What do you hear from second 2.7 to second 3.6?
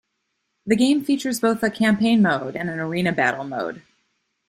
an "arena battle"